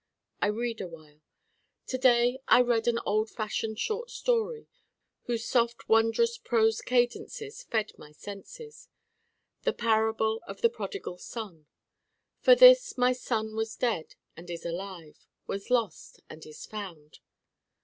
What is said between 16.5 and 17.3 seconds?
found